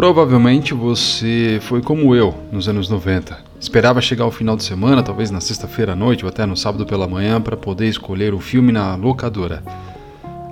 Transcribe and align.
Provavelmente 0.00 0.72
você 0.72 1.58
foi 1.60 1.82
como 1.82 2.14
eu 2.14 2.34
nos 2.50 2.66
anos 2.66 2.88
90. 2.88 3.36
Esperava 3.60 4.00
chegar 4.00 4.24
ao 4.24 4.30
final 4.30 4.56
de 4.56 4.64
semana, 4.64 5.02
talvez 5.02 5.30
na 5.30 5.42
sexta-feira 5.42 5.92
à 5.92 5.94
noite 5.94 6.24
ou 6.24 6.30
até 6.30 6.46
no 6.46 6.56
sábado 6.56 6.86
pela 6.86 7.06
manhã, 7.06 7.38
para 7.38 7.54
poder 7.54 7.86
escolher 7.86 8.32
o 8.32 8.40
filme 8.40 8.72
na 8.72 8.94
locadora. 8.94 9.62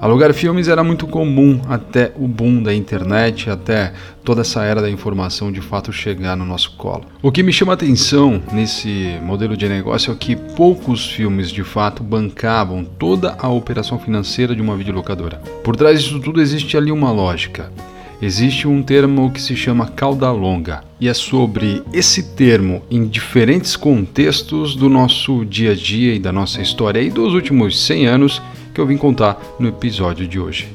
Alugar 0.02 0.34
filmes 0.34 0.68
era 0.68 0.84
muito 0.84 1.06
comum 1.06 1.62
até 1.66 2.12
o 2.16 2.28
boom 2.28 2.62
da 2.62 2.74
internet, 2.74 3.48
até 3.48 3.94
toda 4.22 4.42
essa 4.42 4.64
era 4.64 4.82
da 4.82 4.90
informação 4.90 5.50
de 5.50 5.62
fato 5.62 5.94
chegar 5.94 6.36
no 6.36 6.44
nosso 6.44 6.76
colo. 6.76 7.06
O 7.22 7.32
que 7.32 7.42
me 7.42 7.50
chama 7.50 7.72
atenção 7.72 8.42
nesse 8.52 9.18
modelo 9.22 9.56
de 9.56 9.66
negócio 9.66 10.12
é 10.12 10.14
que 10.14 10.36
poucos 10.36 11.10
filmes 11.10 11.50
de 11.50 11.64
fato 11.64 12.02
bancavam 12.02 12.84
toda 12.84 13.34
a 13.38 13.48
operação 13.48 13.98
financeira 13.98 14.54
de 14.54 14.60
uma 14.60 14.76
videolocadora. 14.76 15.38
Por 15.64 15.74
trás 15.74 16.02
disso 16.02 16.20
tudo 16.20 16.38
existe 16.38 16.76
ali 16.76 16.92
uma 16.92 17.10
lógica. 17.10 17.72
Existe 18.20 18.66
um 18.66 18.82
termo 18.82 19.30
que 19.30 19.40
se 19.40 19.54
chama 19.54 19.86
cauda 19.86 20.32
longa, 20.32 20.82
e 21.00 21.06
é 21.06 21.14
sobre 21.14 21.82
esse 21.92 22.34
termo 22.34 22.82
em 22.90 23.06
diferentes 23.06 23.76
contextos 23.76 24.74
do 24.74 24.88
nosso 24.88 25.44
dia 25.44 25.70
a 25.70 25.74
dia 25.74 26.14
e 26.14 26.18
da 26.18 26.32
nossa 26.32 26.60
história 26.60 27.00
e 27.00 27.10
dos 27.10 27.32
últimos 27.32 27.80
100 27.80 28.06
anos 28.06 28.42
que 28.74 28.80
eu 28.80 28.86
vim 28.86 28.96
contar 28.96 29.40
no 29.60 29.68
episódio 29.68 30.26
de 30.26 30.40
hoje. 30.40 30.68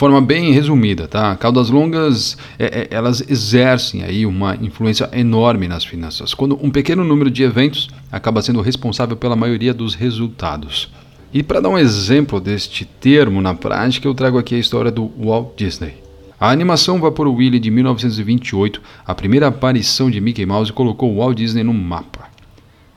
Forma 0.00 0.18
bem 0.22 0.50
resumida, 0.50 1.06
tá? 1.06 1.36
Caudas 1.36 1.68
longas, 1.68 2.34
é, 2.58 2.64
é, 2.64 2.88
elas 2.90 3.22
exercem 3.28 4.02
aí 4.02 4.24
uma 4.24 4.56
influência 4.56 5.10
enorme 5.12 5.68
nas 5.68 5.84
finanças, 5.84 6.32
quando 6.32 6.58
um 6.64 6.70
pequeno 6.70 7.04
número 7.04 7.30
de 7.30 7.42
eventos 7.42 7.90
acaba 8.10 8.40
sendo 8.40 8.62
responsável 8.62 9.14
pela 9.14 9.36
maioria 9.36 9.74
dos 9.74 9.94
resultados. 9.94 10.90
E 11.34 11.42
para 11.42 11.60
dar 11.60 11.68
um 11.68 11.76
exemplo 11.76 12.40
deste 12.40 12.86
termo 12.86 13.42
na 13.42 13.52
prática, 13.52 14.08
eu 14.08 14.14
trago 14.14 14.38
aqui 14.38 14.54
a 14.54 14.58
história 14.58 14.90
do 14.90 15.12
Walt 15.22 15.48
Disney. 15.54 15.96
A 16.40 16.50
animação 16.50 16.98
Vapor 16.98 17.28
Willie 17.28 17.60
de 17.60 17.70
1928, 17.70 18.80
a 19.06 19.14
primeira 19.14 19.48
aparição 19.48 20.10
de 20.10 20.18
Mickey 20.18 20.46
Mouse, 20.46 20.72
colocou 20.72 21.14
Walt 21.14 21.36
Disney 21.36 21.62
no 21.62 21.74
mapa. 21.74 22.30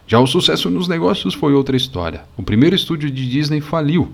Já 0.07 0.21
o 0.21 0.27
sucesso 0.27 0.69
nos 0.69 0.87
negócios 0.87 1.33
foi 1.33 1.53
outra 1.53 1.75
história. 1.75 2.21
O 2.37 2.43
primeiro 2.43 2.77
estúdio 2.77 3.11
de 3.11 3.29
Disney 3.29 3.59
faliu. 3.59 4.13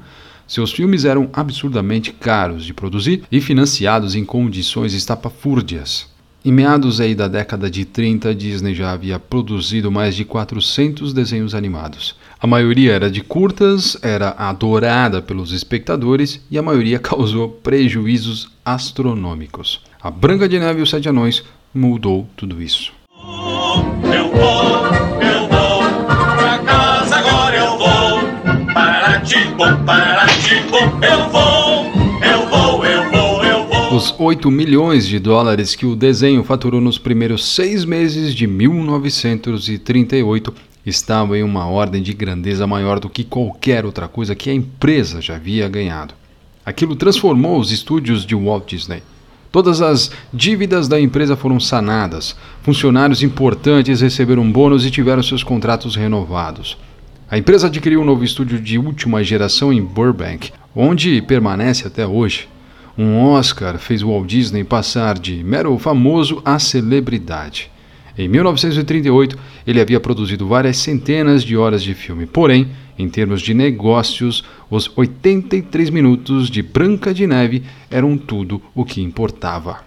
Seus 0.49 0.71
filmes 0.71 1.05
eram 1.05 1.29
absurdamente 1.31 2.11
caros 2.11 2.65
de 2.65 2.73
produzir 2.73 3.21
e 3.31 3.39
financiados 3.39 4.15
em 4.15 4.25
condições 4.25 4.95
estapafúrdias. 4.95 6.07
Em 6.43 6.51
meados 6.51 6.99
aí 6.99 7.13
da 7.13 7.27
década 7.27 7.69
de 7.69 7.85
30, 7.85 8.33
Disney 8.33 8.73
já 8.73 8.91
havia 8.91 9.19
produzido 9.19 9.91
mais 9.91 10.15
de 10.15 10.25
400 10.25 11.13
desenhos 11.13 11.53
animados. 11.53 12.15
A 12.41 12.47
maioria 12.47 12.93
era 12.93 13.11
de 13.11 13.21
curtas, 13.21 13.95
era 14.01 14.29
adorada 14.39 15.21
pelos 15.21 15.51
espectadores 15.51 16.41
e 16.49 16.57
a 16.57 16.63
maioria 16.63 16.97
causou 16.99 17.49
prejuízos 17.49 18.49
astronômicos. 18.65 19.83
A 20.01 20.09
Branca 20.09 20.49
de 20.49 20.57
Neve 20.57 20.79
e 20.79 20.81
os 20.81 20.89
Sete 20.89 21.07
Anões 21.07 21.43
mudou 21.71 22.27
tudo 22.35 22.59
isso. 22.59 22.91
Eu 24.03 25.18
8 34.21 34.51
milhões 34.51 35.07
de 35.07 35.17
dólares 35.17 35.75
que 35.75 35.85
o 35.85 35.95
desenho 35.95 36.43
faturou 36.43 36.81
nos 36.81 36.97
primeiros 36.97 37.55
seis 37.55 37.85
meses 37.85 38.35
de 38.35 38.45
1938 38.45 40.53
estavam 40.85 41.37
em 41.37 41.43
uma 41.43 41.67
ordem 41.67 42.03
de 42.03 42.11
grandeza 42.11 42.67
maior 42.67 42.99
do 42.99 43.09
que 43.09 43.23
qualquer 43.23 43.85
outra 43.85 44.09
coisa 44.09 44.35
que 44.35 44.49
a 44.49 44.53
empresa 44.53 45.21
já 45.21 45.37
havia 45.37 45.69
ganhado. 45.69 46.13
Aquilo 46.65 46.97
transformou 46.97 47.61
os 47.61 47.71
estúdios 47.71 48.25
de 48.25 48.35
Walt 48.35 48.67
Disney. 48.67 49.01
Todas 49.53 49.81
as 49.81 50.11
dívidas 50.33 50.89
da 50.89 50.99
empresa 50.99 51.37
foram 51.37 51.57
sanadas, 51.57 52.35
funcionários 52.61 53.23
importantes 53.23 54.01
receberam 54.01 54.51
bônus 54.51 54.85
e 54.85 54.91
tiveram 54.91 55.23
seus 55.23 55.43
contratos 55.43 55.95
renovados. 55.95 56.77
A 57.31 57.37
empresa 57.37 57.67
adquiriu 57.67 58.01
um 58.01 58.05
novo 58.05 58.25
estúdio 58.25 58.59
de 58.59 58.77
última 58.77 59.23
geração 59.23 59.71
em 59.71 59.81
Burbank, 59.81 60.51
onde 60.75 61.21
permanece 61.21 61.87
até 61.87 62.05
hoje. 62.05 62.49
Um 62.97 63.17
Oscar 63.17 63.77
fez 63.77 64.01
Walt 64.01 64.27
Disney 64.27 64.63
passar 64.63 65.17
de 65.17 65.43
mero 65.43 65.77
famoso 65.77 66.41
a 66.43 66.59
celebridade. 66.59 67.71
Em 68.17 68.27
1938, 68.27 69.37
ele 69.65 69.79
havia 69.79 69.99
produzido 69.99 70.45
várias 70.45 70.77
centenas 70.77 71.43
de 71.43 71.55
horas 71.55 71.81
de 71.81 71.93
filme, 71.93 72.25
porém, 72.25 72.67
em 72.97 73.07
termos 73.07 73.41
de 73.41 73.53
negócios, 73.53 74.43
os 74.69 74.91
83 74.93 75.89
minutos 75.89 76.49
de 76.49 76.61
Branca 76.61 77.13
de 77.13 77.25
Neve 77.25 77.63
eram 77.89 78.17
tudo 78.17 78.61
o 78.75 78.83
que 78.83 79.01
importava. 79.01 79.79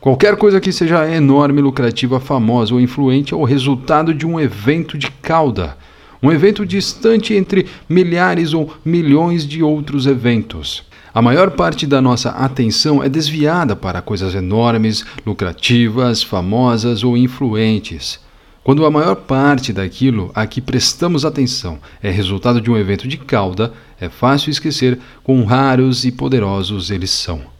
Qualquer 0.00 0.36
coisa 0.36 0.60
que 0.60 0.70
seja 0.70 1.10
enorme, 1.10 1.62
lucrativa, 1.62 2.20
famosa 2.20 2.74
ou 2.74 2.80
influente 2.80 3.32
é 3.32 3.36
o 3.36 3.42
resultado 3.42 4.12
de 4.12 4.26
um 4.26 4.38
evento 4.38 4.98
de 4.98 5.10
cauda, 5.10 5.76
um 6.22 6.30
evento 6.30 6.66
distante 6.66 7.32
entre 7.32 7.66
milhares 7.88 8.52
ou 8.52 8.72
milhões 8.84 9.46
de 9.46 9.62
outros 9.62 10.06
eventos. 10.06 10.87
A 11.18 11.20
maior 11.20 11.50
parte 11.50 11.84
da 11.84 12.00
nossa 12.00 12.30
atenção 12.30 13.02
é 13.02 13.08
desviada 13.08 13.74
para 13.74 14.00
coisas 14.00 14.36
enormes, 14.36 15.04
lucrativas, 15.26 16.22
famosas 16.22 17.02
ou 17.02 17.16
influentes. 17.16 18.20
Quando 18.62 18.86
a 18.86 18.90
maior 18.92 19.16
parte 19.16 19.72
daquilo 19.72 20.30
a 20.32 20.46
que 20.46 20.60
prestamos 20.60 21.24
atenção 21.24 21.80
é 22.00 22.08
resultado 22.08 22.60
de 22.60 22.70
um 22.70 22.76
evento 22.76 23.08
de 23.08 23.16
cauda, 23.16 23.72
é 24.00 24.08
fácil 24.08 24.52
esquecer 24.52 24.96
quão 25.24 25.44
raros 25.44 26.04
e 26.04 26.12
poderosos 26.12 26.88
eles 26.88 27.10
são. 27.10 27.57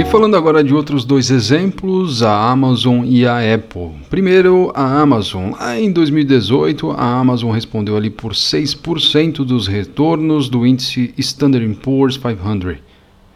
E 0.00 0.04
falando 0.06 0.34
agora 0.34 0.64
de 0.64 0.72
outros 0.72 1.04
dois 1.04 1.30
exemplos, 1.30 2.22
a 2.22 2.50
Amazon 2.50 3.04
e 3.04 3.26
a 3.26 3.36
Apple. 3.54 3.90
Primeiro, 4.08 4.72
a 4.74 4.98
Amazon. 4.98 5.52
Em 5.76 5.92
2018, 5.92 6.92
a 6.92 7.18
Amazon 7.18 7.52
respondeu 7.52 7.98
ali 7.98 8.08
por 8.08 8.32
6% 8.32 9.44
dos 9.44 9.66
retornos 9.66 10.48
do 10.48 10.66
índice 10.66 11.12
Standard 11.18 11.74
Poor's 11.82 12.16
500. 12.16 12.78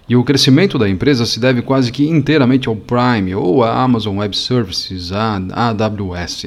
E 0.08 0.16
o 0.16 0.24
crescimento 0.24 0.78
da 0.78 0.88
empresa 0.88 1.26
se 1.26 1.38
deve 1.38 1.60
quase 1.60 1.92
que 1.92 2.08
inteiramente 2.08 2.66
ao 2.66 2.74
Prime 2.74 3.34
ou 3.34 3.62
à 3.62 3.82
Amazon 3.82 4.16
Web 4.16 4.34
Services, 4.34 5.12
a 5.12 5.36
AWS, 5.54 6.46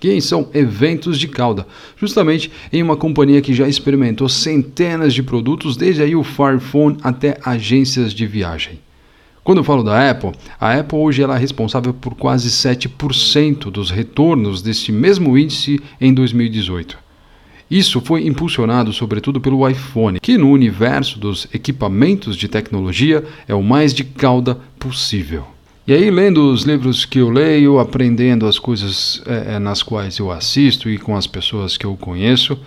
que 0.00 0.18
são 0.22 0.48
eventos 0.54 1.18
de 1.18 1.28
cauda, 1.28 1.66
justamente 1.94 2.50
em 2.72 2.82
uma 2.82 2.96
companhia 2.96 3.42
que 3.42 3.52
já 3.52 3.68
experimentou 3.68 4.30
centenas 4.30 5.12
de 5.12 5.22
produtos, 5.22 5.76
desde 5.76 6.02
aí 6.02 6.16
o 6.16 6.24
Fire 6.24 6.58
Phone 6.58 6.96
até 7.02 7.38
agências 7.44 8.14
de 8.14 8.26
viagem. 8.26 8.87
Quando 9.48 9.60
eu 9.60 9.64
falo 9.64 9.82
da 9.82 10.10
Apple, 10.10 10.32
a 10.60 10.74
Apple 10.74 10.98
hoje 10.98 11.22
ela 11.22 11.36
é 11.36 11.38
responsável 11.38 11.94
por 11.94 12.14
quase 12.14 12.50
7% 12.50 13.70
dos 13.70 13.90
retornos 13.90 14.60
deste 14.60 14.92
mesmo 14.92 15.38
índice 15.38 15.80
em 15.98 16.12
2018. 16.12 16.98
Isso 17.70 17.98
foi 18.02 18.26
impulsionado 18.26 18.92
sobretudo 18.92 19.40
pelo 19.40 19.66
iPhone, 19.66 20.20
que 20.20 20.36
no 20.36 20.50
universo 20.50 21.18
dos 21.18 21.48
equipamentos 21.50 22.36
de 22.36 22.46
tecnologia 22.46 23.24
é 23.48 23.54
o 23.54 23.62
mais 23.62 23.94
de 23.94 24.04
cauda 24.04 24.54
possível. 24.78 25.46
E 25.86 25.94
aí, 25.94 26.10
lendo 26.10 26.52
os 26.52 26.64
livros 26.64 27.06
que 27.06 27.18
eu 27.18 27.30
leio, 27.30 27.78
aprendendo 27.78 28.46
as 28.46 28.58
coisas 28.58 29.22
é, 29.24 29.58
nas 29.58 29.82
quais 29.82 30.18
eu 30.18 30.30
assisto 30.30 30.90
e 30.90 30.98
com 30.98 31.16
as 31.16 31.26
pessoas 31.26 31.78
que 31.78 31.86
eu 31.86 31.96
conheço, 31.96 32.58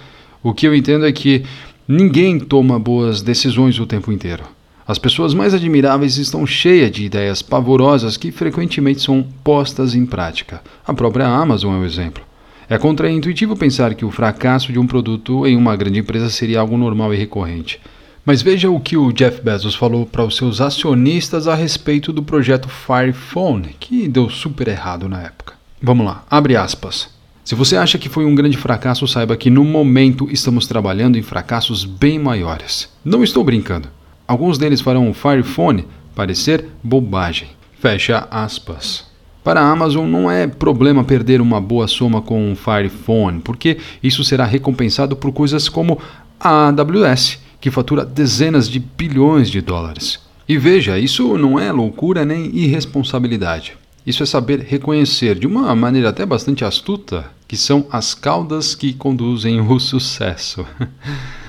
o 0.41 0.51
que 0.51 0.65
eu 0.65 0.73
entendo 0.73 1.05
é 1.05 1.11
que 1.11 1.43
ninguém 1.87 2.39
toma 2.39 2.79
boas 2.79 3.21
decisões 3.21 3.79
o 3.79 3.85
tempo 3.85 4.11
inteiro. 4.11 4.45
As 4.91 4.97
pessoas 4.97 5.33
mais 5.33 5.53
admiráveis 5.53 6.17
estão 6.17 6.45
cheias 6.45 6.91
de 6.91 7.05
ideias 7.05 7.41
pavorosas 7.41 8.17
que 8.17 8.29
frequentemente 8.29 9.01
são 9.01 9.25
postas 9.41 9.95
em 9.95 10.05
prática. 10.05 10.61
A 10.85 10.93
própria 10.93 11.25
Amazon 11.25 11.75
é 11.75 11.77
um 11.77 11.85
exemplo. 11.85 12.21
É 12.67 12.77
contraintuitivo 12.77 13.55
pensar 13.55 13.95
que 13.95 14.03
o 14.03 14.11
fracasso 14.11 14.69
de 14.69 14.77
um 14.77 14.85
produto 14.85 15.47
em 15.47 15.55
uma 15.55 15.77
grande 15.77 15.99
empresa 15.99 16.29
seria 16.29 16.59
algo 16.59 16.75
normal 16.75 17.13
e 17.13 17.17
recorrente. 17.17 17.79
Mas 18.25 18.41
veja 18.41 18.69
o 18.69 18.81
que 18.81 18.97
o 18.97 19.13
Jeff 19.13 19.41
Bezos 19.41 19.75
falou 19.75 20.05
para 20.05 20.25
os 20.25 20.35
seus 20.35 20.59
acionistas 20.59 21.47
a 21.47 21.55
respeito 21.55 22.11
do 22.11 22.21
projeto 22.21 22.67
Fire 22.67 23.13
Phone, 23.13 23.73
que 23.79 24.09
deu 24.09 24.29
super 24.29 24.67
errado 24.67 25.07
na 25.07 25.21
época. 25.21 25.53
Vamos 25.81 26.05
lá, 26.05 26.25
abre 26.29 26.57
aspas. 26.57 27.07
Se 27.45 27.55
você 27.55 27.77
acha 27.77 27.97
que 27.97 28.09
foi 28.09 28.25
um 28.25 28.35
grande 28.35 28.57
fracasso, 28.57 29.07
saiba 29.07 29.37
que 29.37 29.49
no 29.49 29.63
momento 29.63 30.27
estamos 30.29 30.67
trabalhando 30.67 31.17
em 31.17 31.21
fracassos 31.21 31.85
bem 31.85 32.19
maiores. 32.19 32.89
Não 33.05 33.23
estou 33.23 33.41
brincando. 33.41 33.87
Alguns 34.31 34.57
deles 34.57 34.79
farão 34.79 35.09
o 35.09 35.13
Fire 35.13 35.43
Phone 35.43 35.85
parecer 36.15 36.65
bobagem. 36.81 37.49
Fecha 37.81 38.29
aspas. 38.31 39.05
Para 39.43 39.59
a 39.59 39.69
Amazon 39.69 40.09
não 40.09 40.31
é 40.31 40.47
problema 40.47 41.03
perder 41.03 41.41
uma 41.41 41.59
boa 41.59 41.85
soma 41.85 42.21
com 42.21 42.49
um 42.49 42.55
Fire 42.55 42.87
Phone, 42.87 43.41
porque 43.41 43.77
isso 44.01 44.23
será 44.23 44.45
recompensado 44.45 45.17
por 45.17 45.33
coisas 45.33 45.67
como 45.67 45.99
a 46.39 46.69
AWS, 46.69 47.39
que 47.59 47.69
fatura 47.69 48.05
dezenas 48.05 48.69
de 48.69 48.79
bilhões 48.79 49.49
de 49.49 49.59
dólares. 49.59 50.21
E 50.47 50.57
veja, 50.57 50.97
isso 50.97 51.37
não 51.37 51.59
é 51.59 51.69
loucura 51.69 52.23
nem 52.23 52.55
irresponsabilidade. 52.55 53.73
Isso 54.07 54.23
é 54.23 54.25
saber 54.25 54.61
reconhecer, 54.61 55.37
de 55.37 55.45
uma 55.45 55.75
maneira 55.75 56.07
até 56.07 56.25
bastante 56.25 56.63
astuta, 56.63 57.25
que 57.49 57.57
são 57.57 57.85
as 57.91 58.13
caudas 58.13 58.75
que 58.75 58.93
conduzem 58.93 59.59
o 59.59 59.77
sucesso. 59.77 60.65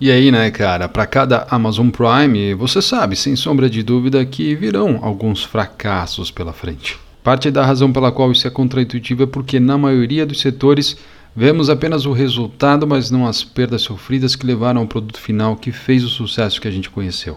E 0.00 0.10
aí, 0.10 0.32
né, 0.32 0.50
cara, 0.50 0.88
para 0.88 1.06
cada 1.06 1.46
Amazon 1.50 1.90
Prime, 1.90 2.54
você 2.54 2.80
sabe, 2.80 3.14
sem 3.14 3.36
sombra 3.36 3.68
de 3.68 3.82
dúvida, 3.82 4.24
que 4.24 4.54
virão 4.54 4.98
alguns 5.02 5.44
fracassos 5.44 6.30
pela 6.30 6.54
frente. 6.54 6.98
Parte 7.22 7.50
da 7.50 7.66
razão 7.66 7.92
pela 7.92 8.10
qual 8.10 8.32
isso 8.32 8.46
é 8.46 8.50
contraintuitivo 8.50 9.24
é 9.24 9.26
porque, 9.26 9.60
na 9.60 9.76
maioria 9.76 10.24
dos 10.24 10.40
setores, 10.40 10.96
vemos 11.36 11.68
apenas 11.68 12.06
o 12.06 12.12
resultado, 12.12 12.86
mas 12.86 13.10
não 13.10 13.26
as 13.26 13.44
perdas 13.44 13.82
sofridas 13.82 14.34
que 14.34 14.46
levaram 14.46 14.80
ao 14.80 14.86
produto 14.86 15.20
final 15.20 15.54
que 15.54 15.70
fez 15.70 16.02
o 16.02 16.08
sucesso 16.08 16.62
que 16.62 16.66
a 16.66 16.70
gente 16.70 16.88
conheceu. 16.88 17.36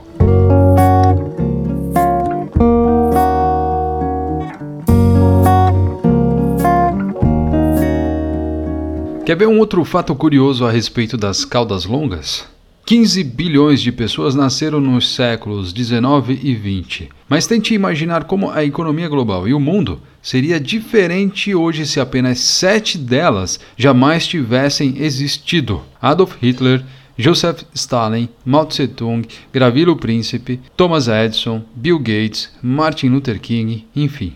Quer 9.26 9.36
ver 9.36 9.50
um 9.50 9.60
outro 9.60 9.84
fato 9.84 10.16
curioso 10.16 10.66
a 10.66 10.72
respeito 10.72 11.18
das 11.18 11.44
caudas 11.44 11.84
longas? 11.84 12.53
15 12.86 13.24
bilhões 13.24 13.82
de 13.82 13.94
pessoas 13.94 14.36
nasceram 14.36 14.82
nos 14.82 15.16
séculos 15.16 15.72
19 15.72 16.38
e 16.44 16.54
20. 16.54 17.10
Mas 17.30 17.48
tente 17.48 17.74
imaginar 17.74 18.26
como 18.26 18.52
a 18.52 18.62
economia 18.66 19.08
global 19.08 19.48
e 19.48 19.54
o 19.54 19.60
mundo 19.60 20.02
seria 20.22 20.60
diferente 20.60 21.56
hoje 21.56 21.86
se 21.86 22.02
apenas 22.02 22.40
sete 22.40 22.98
delas 22.98 23.58
jamais 23.78 24.28
tivessem 24.28 25.02
existido. 25.02 25.82
Adolf 26.02 26.36
Hitler, 26.42 26.84
Joseph 27.18 27.64
Stalin, 27.74 28.28
Mao 28.44 28.66
Tse-tung, 28.66 29.26
Gravilo 29.54 29.96
Príncipe, 29.96 30.60
Thomas 30.76 31.08
Edison, 31.08 31.64
Bill 31.74 32.00
Gates, 32.00 32.52
Martin 32.62 33.08
Luther 33.08 33.40
King, 33.40 33.88
enfim. 33.96 34.34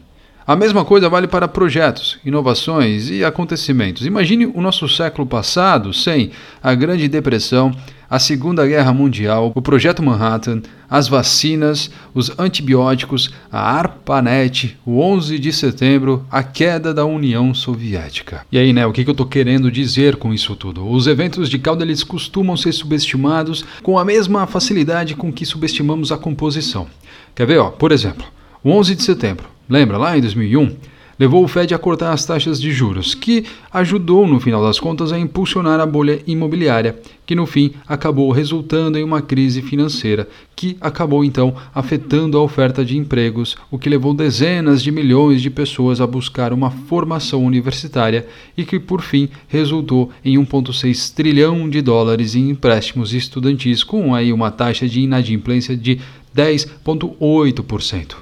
A 0.47 0.55
mesma 0.55 0.85
coisa 0.85 1.09
vale 1.09 1.27
para 1.27 1.45
projetos, 1.45 2.19
inovações 2.23 3.09
e 3.09 3.21
acontecimentos. 3.21 4.05
Imagine 4.05 4.45
o 4.45 4.61
nosso 4.61 4.87
século 4.87 5.27
passado 5.27 5.93
sem 5.93 6.31
a 6.63 6.73
Grande 6.73 7.09
Depressão, 7.09 7.75
a 8.09 8.17
Segunda 8.17 8.65
Guerra 8.65 8.93
Mundial, 8.93 9.51
o 9.53 9.61
Projeto 9.61 10.01
Manhattan, 10.01 10.61
as 10.89 11.09
vacinas, 11.09 11.91
os 12.13 12.31
antibióticos, 12.39 13.29
a 13.51 13.59
ARPANET, 13.59 14.77
o 14.85 15.01
11 15.01 15.37
de 15.37 15.51
setembro, 15.51 16.25
a 16.31 16.41
queda 16.41 16.93
da 16.93 17.03
União 17.03 17.53
Soviética. 17.53 18.45
E 18.49 18.57
aí, 18.57 18.71
né, 18.71 18.85
o 18.85 18.93
que, 18.93 19.01
eu 19.01 19.11
estou 19.11 19.25
querendo 19.25 19.69
dizer 19.69 20.15
com 20.15 20.33
isso 20.33 20.55
tudo? 20.55 20.89
Os 20.89 21.07
eventos 21.07 21.49
de 21.49 21.59
cauda 21.59 21.83
eles 21.83 22.05
costumam 22.05 22.55
ser 22.55 22.71
subestimados 22.71 23.65
com 23.83 23.99
a 23.99 24.05
mesma 24.05 24.47
facilidade 24.47 25.13
com 25.13 25.29
que 25.29 25.45
subestimamos 25.45 26.09
a 26.09 26.17
composição. 26.17 26.87
Quer 27.35 27.45
ver, 27.45 27.57
ó, 27.57 27.69
por 27.69 27.91
exemplo, 27.91 28.25
o 28.63 28.71
11 28.71 28.95
de 28.95 29.03
setembro, 29.03 29.56
lembra 29.69 29.97
lá 29.97 30.17
em 30.17 30.21
2001? 30.21 30.75
levou 31.19 31.43
o 31.43 31.47
Fed 31.47 31.73
a 31.73 31.79
cortar 31.79 32.11
as 32.11 32.25
taxas 32.25 32.61
de 32.61 32.71
juros, 32.71 33.15
que 33.15 33.45
ajudou, 33.73 34.27
no 34.27 34.39
final 34.39 34.63
das 34.63 34.79
contas, 34.79 35.11
a 35.11 35.19
impulsionar 35.19 35.79
a 35.79 35.85
bolha 35.85 36.21
imobiliária, 36.27 36.97
que 37.25 37.35
no 37.35 37.45
fim 37.45 37.71
acabou 37.87 38.31
resultando 38.31 38.97
em 38.97 39.03
uma 39.03 39.21
crise 39.21 39.61
financeira, 39.61 40.27
que 40.55 40.77
acabou 40.79 41.23
então 41.23 41.55
afetando 41.73 42.37
a 42.37 42.41
oferta 42.41 42.85
de 42.85 42.97
empregos, 42.97 43.55
o 43.71 43.79
que 43.79 43.89
levou 43.89 44.13
dezenas 44.13 44.83
de 44.83 44.91
milhões 44.91 45.41
de 45.41 45.49
pessoas 45.49 45.99
a 45.99 46.07
buscar 46.07 46.53
uma 46.53 46.69
formação 46.69 47.43
universitária 47.43 48.27
e 48.55 48.63
que, 48.63 48.79
por 48.79 49.01
fim, 49.01 49.29
resultou 49.47 50.11
em 50.23 50.37
1,6 50.37 51.13
trilhão 51.13 51.67
de 51.69 51.81
dólares 51.81 52.35
em 52.35 52.49
empréstimos 52.49 53.13
estudantis, 53.13 53.83
com 53.83 54.13
aí 54.13 54.31
uma 54.31 54.51
taxa 54.51 54.87
de 54.87 55.01
inadimplência 55.01 55.75
de 55.75 55.99
10,8%. 56.35 58.15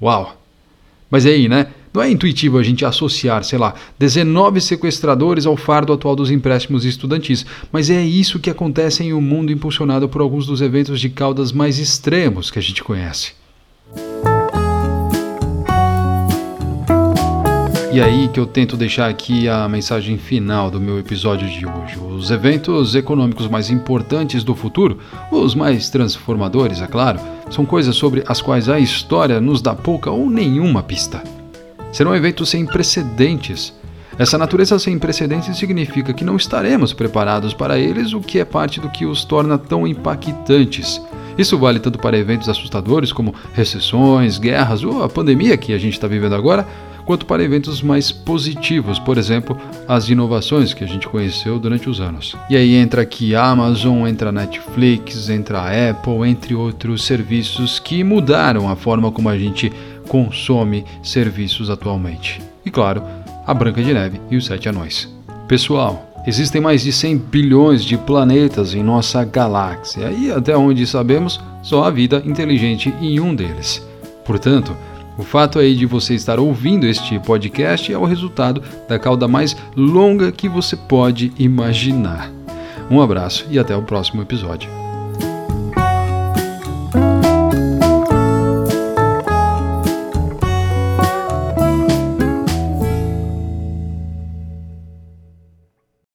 Uau! 0.00 0.37
Mas 1.10 1.24
aí, 1.24 1.48
né? 1.48 1.68
Não 1.92 2.02
é 2.02 2.10
intuitivo 2.10 2.58
a 2.58 2.62
gente 2.62 2.84
associar, 2.84 3.42
sei 3.42 3.58
lá, 3.58 3.74
19 3.98 4.60
sequestradores 4.60 5.46
ao 5.46 5.56
fardo 5.56 5.92
atual 5.92 6.14
dos 6.14 6.30
empréstimos 6.30 6.84
estudantis, 6.84 7.46
mas 7.72 7.88
é 7.88 8.04
isso 8.04 8.38
que 8.38 8.50
acontece 8.50 9.02
em 9.02 9.12
um 9.14 9.20
mundo 9.20 9.50
impulsionado 9.50 10.08
por 10.08 10.20
alguns 10.20 10.46
dos 10.46 10.60
eventos 10.60 11.00
de 11.00 11.08
caudas 11.08 11.50
mais 11.50 11.78
extremos 11.78 12.50
que 12.50 12.58
a 12.58 12.62
gente 12.62 12.84
conhece. 12.84 13.37
E 17.90 18.02
aí 18.02 18.28
que 18.28 18.38
eu 18.38 18.44
tento 18.44 18.76
deixar 18.76 19.08
aqui 19.08 19.48
a 19.48 19.66
mensagem 19.66 20.18
final 20.18 20.70
do 20.70 20.78
meu 20.78 20.98
episódio 20.98 21.48
de 21.48 21.64
hoje. 21.66 21.98
Os 21.98 22.30
eventos 22.30 22.94
econômicos 22.94 23.48
mais 23.48 23.70
importantes 23.70 24.44
do 24.44 24.54
futuro, 24.54 24.98
os 25.32 25.54
mais 25.54 25.88
transformadores, 25.88 26.82
é 26.82 26.86
claro, 26.86 27.18
são 27.50 27.64
coisas 27.64 27.96
sobre 27.96 28.22
as 28.28 28.42
quais 28.42 28.68
a 28.68 28.78
história 28.78 29.40
nos 29.40 29.62
dá 29.62 29.74
pouca 29.74 30.10
ou 30.10 30.28
nenhuma 30.28 30.82
pista. 30.82 31.22
Serão 31.90 32.14
eventos 32.14 32.50
sem 32.50 32.66
precedentes. 32.66 33.72
Essa 34.18 34.36
natureza 34.36 34.78
sem 34.78 34.98
precedentes 34.98 35.56
significa 35.56 36.12
que 36.12 36.24
não 36.24 36.36
estaremos 36.36 36.92
preparados 36.92 37.54
para 37.54 37.78
eles, 37.78 38.12
o 38.12 38.20
que 38.20 38.38
é 38.38 38.44
parte 38.44 38.80
do 38.80 38.90
que 38.90 39.06
os 39.06 39.24
torna 39.24 39.56
tão 39.56 39.86
impactantes. 39.86 41.00
Isso 41.38 41.56
vale 41.56 41.80
tanto 41.80 41.98
para 41.98 42.18
eventos 42.18 42.48
assustadores 42.48 43.12
como 43.12 43.34
recessões, 43.54 44.38
guerras 44.38 44.84
ou 44.84 45.02
a 45.02 45.08
pandemia 45.08 45.56
que 45.56 45.72
a 45.72 45.78
gente 45.78 45.94
está 45.94 46.06
vivendo 46.06 46.34
agora, 46.34 46.66
quanto 47.08 47.24
para 47.24 47.42
eventos 47.42 47.80
mais 47.80 48.12
positivos, 48.12 48.98
por 48.98 49.16
exemplo, 49.16 49.56
as 49.88 50.10
inovações 50.10 50.74
que 50.74 50.84
a 50.84 50.86
gente 50.86 51.08
conheceu 51.08 51.58
durante 51.58 51.88
os 51.88 52.02
anos. 52.02 52.36
E 52.50 52.54
aí 52.54 52.74
entra 52.74 53.00
aqui 53.00 53.34
a 53.34 53.46
Amazon, 53.46 54.06
entra 54.06 54.28
a 54.28 54.32
Netflix, 54.32 55.30
entra 55.30 55.60
a 55.60 55.90
Apple, 55.90 56.28
entre 56.28 56.54
outros 56.54 57.02
serviços 57.02 57.78
que 57.78 58.04
mudaram 58.04 58.68
a 58.68 58.76
forma 58.76 59.10
como 59.10 59.30
a 59.30 59.38
gente 59.38 59.72
consome 60.06 60.84
serviços 61.02 61.70
atualmente. 61.70 62.42
E 62.62 62.70
claro, 62.70 63.02
a 63.46 63.54
Branca 63.54 63.82
de 63.82 63.94
Neve 63.94 64.20
e 64.30 64.36
os 64.36 64.44
Sete 64.44 64.68
Anões. 64.68 65.08
Pessoal, 65.48 66.12
existem 66.26 66.60
mais 66.60 66.82
de 66.82 66.92
100 66.92 67.16
bilhões 67.16 67.84
de 67.86 67.96
planetas 67.96 68.74
em 68.74 68.82
nossa 68.82 69.24
galáxia 69.24 70.10
e 70.10 70.30
até 70.30 70.54
onde 70.54 70.86
sabemos, 70.86 71.40
só 71.62 71.84
há 71.84 71.90
vida 71.90 72.22
inteligente 72.26 72.94
em 73.00 73.18
um 73.18 73.34
deles. 73.34 73.82
Portanto, 74.26 74.76
o 75.18 75.24
fato 75.24 75.58
aí 75.58 75.74
de 75.74 75.84
você 75.84 76.14
estar 76.14 76.38
ouvindo 76.38 76.86
este 76.86 77.18
podcast 77.18 77.92
é 77.92 77.98
o 77.98 78.04
resultado 78.04 78.62
da 78.88 78.98
cauda 78.98 79.26
mais 79.26 79.56
longa 79.76 80.30
que 80.30 80.48
você 80.48 80.76
pode 80.76 81.32
imaginar. 81.36 82.30
Um 82.88 83.02
abraço 83.02 83.44
e 83.50 83.58
até 83.58 83.76
o 83.76 83.82
próximo 83.82 84.22
episódio. 84.22 84.87